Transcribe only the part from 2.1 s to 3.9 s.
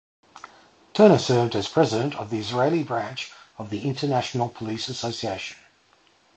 of the Israeli branch of the